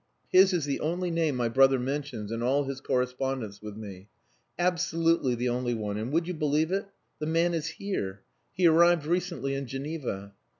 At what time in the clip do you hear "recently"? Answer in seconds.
9.05-9.53